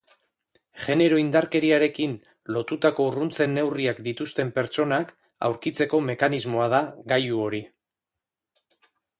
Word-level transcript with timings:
Genero 0.83 1.17
indarkeriarekin 1.23 2.15
lotutako 2.55 3.05
urruntze 3.11 3.47
neurriak 3.53 4.01
dituzten 4.09 4.49
pertsonak 4.57 5.13
aurkitzeko 5.51 6.03
mekanismoa 6.09 6.69
da 6.77 6.81
gailu 7.13 7.45
hori. 7.47 7.65